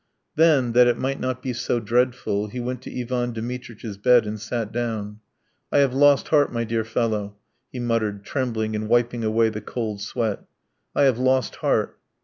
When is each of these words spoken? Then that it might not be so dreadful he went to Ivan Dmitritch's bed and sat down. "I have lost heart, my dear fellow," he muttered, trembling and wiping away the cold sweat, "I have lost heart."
Then 0.35 0.71
that 0.71 0.87
it 0.87 0.97
might 0.97 1.19
not 1.19 1.43
be 1.43 1.53
so 1.53 1.79
dreadful 1.79 2.47
he 2.47 2.59
went 2.59 2.81
to 2.81 3.01
Ivan 3.01 3.33
Dmitritch's 3.33 3.97
bed 3.99 4.25
and 4.25 4.41
sat 4.41 4.71
down. 4.71 5.19
"I 5.71 5.77
have 5.77 5.93
lost 5.93 6.29
heart, 6.29 6.51
my 6.51 6.63
dear 6.63 6.83
fellow," 6.83 7.35
he 7.71 7.79
muttered, 7.79 8.23
trembling 8.25 8.75
and 8.75 8.89
wiping 8.89 9.23
away 9.23 9.49
the 9.49 9.61
cold 9.61 10.01
sweat, 10.01 10.39
"I 10.95 11.03
have 11.03 11.19
lost 11.19 11.57
heart." 11.57 11.99